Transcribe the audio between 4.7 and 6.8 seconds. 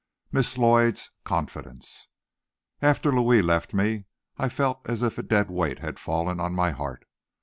as if a dead weight had fallen on my